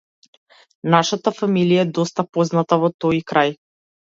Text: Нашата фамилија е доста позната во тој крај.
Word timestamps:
Нашата 0.95 1.33
фамилија 1.41 1.85
е 1.89 1.91
доста 1.99 2.27
позната 2.39 2.81
во 2.87 2.93
тој 3.07 3.25
крај. 3.33 3.55